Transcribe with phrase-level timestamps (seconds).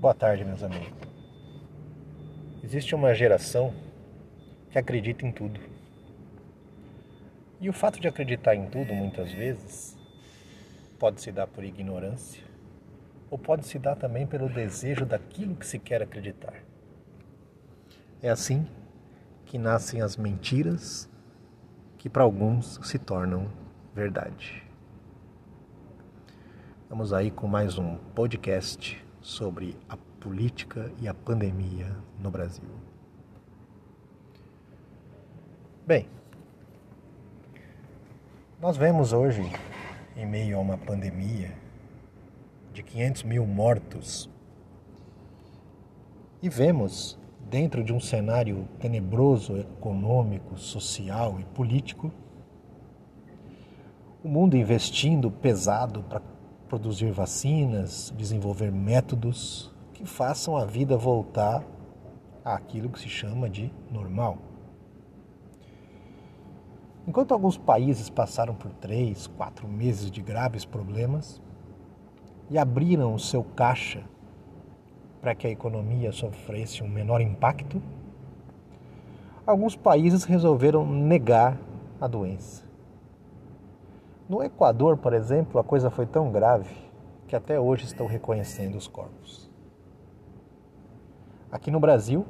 [0.00, 0.92] Boa tarde, meus amigos.
[2.62, 3.74] Existe uma geração
[4.70, 5.58] que acredita em tudo.
[7.60, 9.98] E o fato de acreditar em tudo, muitas vezes,
[11.00, 12.44] pode se dar por ignorância
[13.28, 16.54] ou pode se dar também pelo desejo daquilo que se quer acreditar.
[18.22, 18.68] É assim
[19.46, 21.10] que nascem as mentiras
[21.98, 23.50] que para alguns se tornam
[23.92, 24.62] verdade.
[26.88, 32.70] Vamos aí com mais um podcast sobre a política e a pandemia no Brasil.
[35.86, 36.08] Bem,
[38.58, 39.42] nós vemos hoje,
[40.16, 41.52] em meio a uma pandemia
[42.72, 44.30] de 500 mil mortos,
[46.40, 47.18] e vemos,
[47.50, 52.10] dentro de um cenário tenebroso econômico, social e político,
[54.24, 56.37] o mundo investindo pesado para
[56.68, 61.64] produzir vacinas, desenvolver métodos que façam a vida voltar
[62.44, 64.38] àquilo que se chama de normal.
[67.06, 71.40] Enquanto alguns países passaram por três, quatro meses de graves problemas
[72.50, 74.04] e abriram o seu caixa
[75.20, 77.82] para que a economia sofresse um menor impacto,
[79.46, 81.58] alguns países resolveram negar
[81.98, 82.62] a doença.
[84.28, 86.76] No Equador, por exemplo, a coisa foi tão grave
[87.26, 89.50] que até hoje estão reconhecendo os corpos.
[91.50, 92.26] Aqui no Brasil,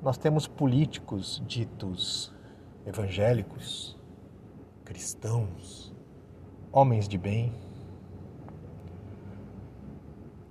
[0.00, 2.32] nós temos políticos ditos
[2.86, 3.98] evangélicos,
[4.84, 5.92] cristãos,
[6.70, 7.52] homens de bem,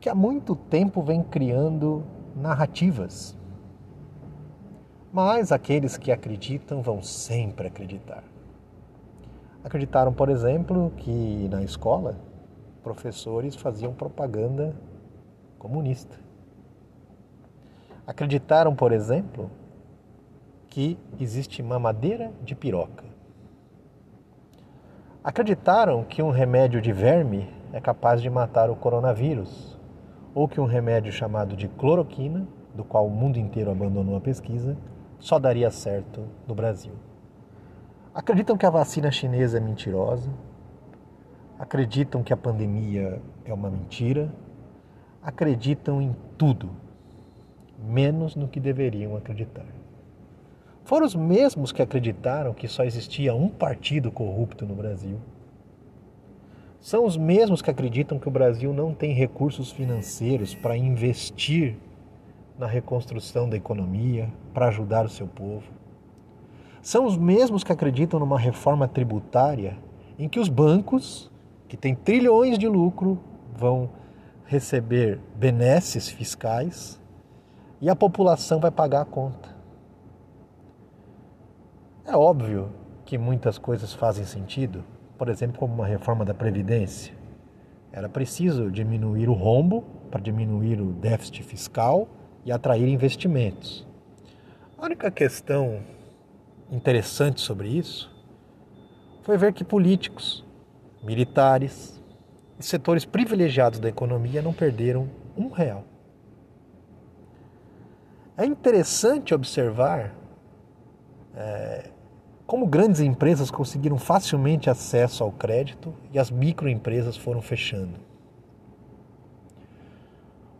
[0.00, 3.38] que há muito tempo vem criando narrativas.
[5.12, 8.24] Mas aqueles que acreditam vão sempre acreditar.
[9.62, 12.16] Acreditaram, por exemplo, que na escola
[12.82, 14.74] professores faziam propaganda
[15.58, 16.18] comunista.
[18.06, 19.50] Acreditaram, por exemplo,
[20.68, 23.04] que existe mamadeira de piroca.
[25.22, 29.78] Acreditaram que um remédio de verme é capaz de matar o coronavírus,
[30.34, 34.76] ou que um remédio chamado de cloroquina, do qual o mundo inteiro abandonou a pesquisa,
[35.18, 36.94] só daria certo no Brasil.
[38.12, 40.28] Acreditam que a vacina chinesa é mentirosa,
[41.56, 44.28] acreditam que a pandemia é uma mentira,
[45.22, 46.70] acreditam em tudo,
[47.78, 49.66] menos no que deveriam acreditar.
[50.82, 55.20] Foram os mesmos que acreditaram que só existia um partido corrupto no Brasil.
[56.80, 61.76] São os mesmos que acreditam que o Brasil não tem recursos financeiros para investir
[62.58, 65.79] na reconstrução da economia, para ajudar o seu povo
[66.82, 69.76] são os mesmos que acreditam numa reforma tributária
[70.18, 71.30] em que os bancos,
[71.68, 73.18] que têm trilhões de lucro,
[73.54, 73.90] vão
[74.44, 77.00] receber benesses fiscais
[77.80, 79.48] e a população vai pagar a conta.
[82.04, 82.70] É óbvio
[83.04, 84.84] que muitas coisas fazem sentido,
[85.16, 87.14] por exemplo, como uma reforma da Previdência.
[87.92, 92.08] Era preciso diminuir o rombo para diminuir o déficit fiscal
[92.44, 93.86] e atrair investimentos.
[94.76, 95.80] A única questão
[96.70, 98.10] interessante sobre isso
[99.22, 100.44] foi ver que políticos,
[101.02, 102.00] militares
[102.58, 105.84] e setores privilegiados da economia não perderam um real.
[108.36, 110.14] É interessante observar
[111.34, 111.90] é,
[112.46, 118.00] como grandes empresas conseguiram facilmente acesso ao crédito e as microempresas foram fechando.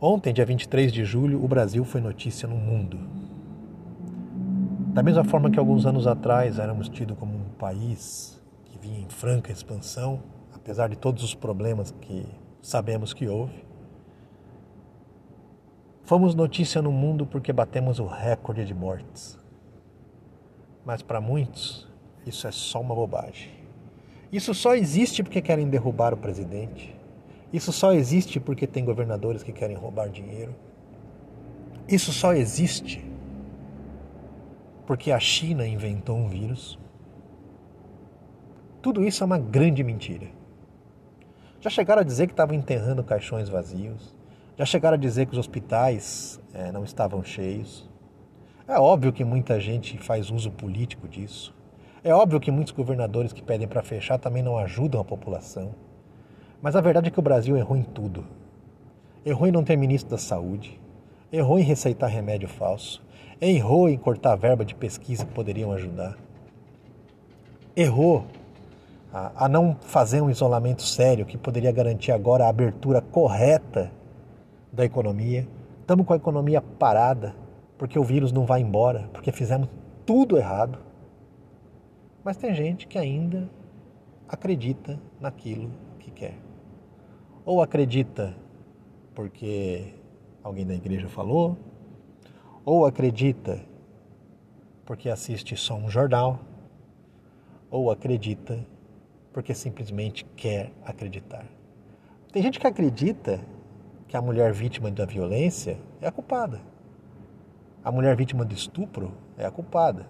[0.00, 2.98] Ontem, dia 23 de julho, o Brasil foi notícia no mundo.
[5.00, 9.08] Da mesma forma que alguns anos atrás éramos tidos como um país que vinha em
[9.08, 10.22] franca expansão,
[10.54, 12.26] apesar de todos os problemas que
[12.60, 13.64] sabemos que houve,
[16.02, 19.38] fomos notícia no mundo porque batemos o recorde de mortes.
[20.84, 21.88] Mas para muitos,
[22.26, 23.52] isso é só uma bobagem.
[24.30, 26.94] Isso só existe porque querem derrubar o presidente.
[27.50, 30.54] Isso só existe porque tem governadores que querem roubar dinheiro.
[31.88, 33.09] Isso só existe
[34.90, 36.76] porque a China inventou um vírus.
[38.82, 40.26] Tudo isso é uma grande mentira.
[41.60, 44.12] Já chegaram a dizer que estavam enterrando caixões vazios.
[44.58, 47.88] Já chegaram a dizer que os hospitais é, não estavam cheios.
[48.66, 51.54] É óbvio que muita gente faz uso político disso.
[52.02, 55.72] É óbvio que muitos governadores que pedem para fechar também não ajudam a população.
[56.60, 58.26] Mas a verdade é que o Brasil errou em tudo.
[59.24, 60.80] Errou em não ter ministro da saúde.
[61.32, 63.00] Errou em receitar remédio falso
[63.40, 66.18] errou em cortar a verba de pesquisa que poderiam ajudar,
[67.74, 68.24] errou
[69.12, 73.90] a, a não fazer um isolamento sério que poderia garantir agora a abertura correta
[74.72, 75.48] da economia,
[75.80, 77.34] estamos com a economia parada,
[77.78, 79.68] porque o vírus não vai embora, porque fizemos
[80.04, 80.78] tudo errado.
[82.22, 83.48] Mas tem gente que ainda
[84.28, 86.34] acredita naquilo que quer.
[87.44, 88.36] Ou acredita
[89.14, 89.94] porque
[90.42, 91.56] alguém da igreja falou,
[92.64, 93.60] ou acredita
[94.84, 96.40] porque assiste só um jornal,
[97.70, 98.66] ou acredita
[99.32, 101.46] porque simplesmente quer acreditar.
[102.32, 103.40] Tem gente que acredita
[104.08, 106.60] que a mulher vítima da violência é a culpada.
[107.84, 110.08] A mulher vítima do estupro é a culpada.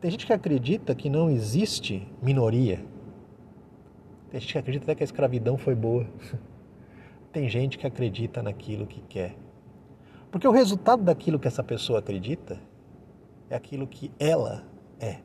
[0.00, 2.84] Tem gente que acredita que não existe minoria.
[4.30, 6.06] Tem gente que acredita até que a escravidão foi boa.
[7.32, 9.36] Tem gente que acredita naquilo que quer.
[10.30, 12.58] Porque o resultado daquilo que essa pessoa acredita
[13.48, 14.64] é aquilo que ela
[15.00, 15.18] é.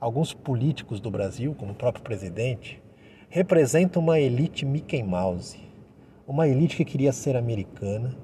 [0.00, 2.82] Alguns políticos do Brasil, como o próprio presidente,
[3.28, 5.58] representam uma elite Mickey Mouse.
[6.26, 8.16] Uma elite que queria ser americana,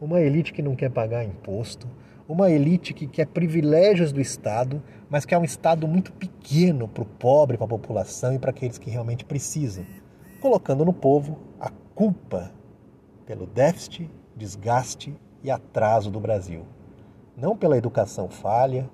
[0.00, 1.88] uma elite que não quer pagar imposto,
[2.28, 7.02] uma elite que quer privilégios do Estado, mas que é um Estado muito pequeno para
[7.02, 9.84] o pobre, para a população e para aqueles que realmente precisam,
[10.40, 12.52] colocando no povo a culpa
[13.26, 14.08] pelo déficit,
[14.38, 16.64] desgaste e atraso do Brasil.
[17.36, 18.88] Não pela educação falha,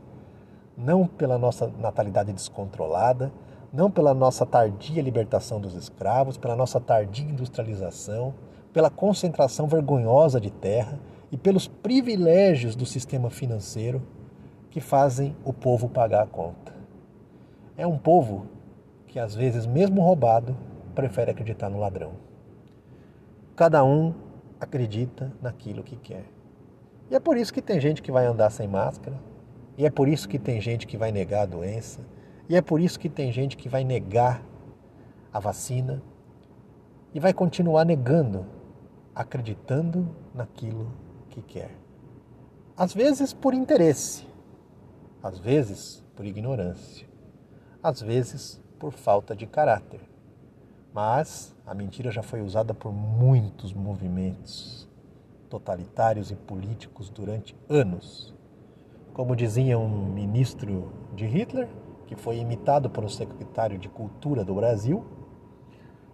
[0.76, 3.32] não pela nossa natalidade descontrolada,
[3.72, 8.34] não pela nossa tardia libertação dos escravos, pela nossa tardia industrialização,
[8.72, 10.98] pela concentração vergonhosa de terra
[11.30, 14.02] e pelos privilégios do sistema financeiro
[14.70, 16.74] que fazem o povo pagar a conta.
[17.76, 18.46] É um povo
[19.06, 20.56] que, às vezes, mesmo roubado,
[20.94, 22.12] prefere acreditar no ladrão.
[23.56, 24.14] Cada um
[24.60, 26.24] acredita naquilo que quer.
[27.10, 29.20] E é por isso que tem gente que vai andar sem máscara,
[29.76, 32.00] e é por isso que tem gente que vai negar a doença,
[32.48, 34.42] e é por isso que tem gente que vai negar
[35.32, 36.02] a vacina
[37.12, 38.46] e vai continuar negando,
[39.14, 40.92] acreditando naquilo
[41.30, 41.70] que quer.
[42.76, 44.26] Às vezes por interesse,
[45.22, 47.06] às vezes por ignorância,
[47.82, 50.00] às vezes por falta de caráter.
[50.94, 54.88] Mas a mentira já foi usada por muitos movimentos
[55.50, 58.32] totalitários e políticos durante anos.
[59.12, 61.68] Como dizia um ministro de Hitler,
[62.06, 65.04] que foi imitado por um secretário de Cultura do Brasil,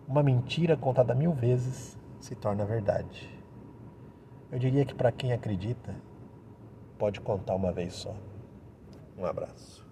[0.08, 3.28] uma mentira contada mil vezes se torna verdade.
[4.50, 5.94] Eu diria que para quem acredita,
[6.98, 8.14] pode contar uma vez só.
[9.16, 9.89] Um abraço.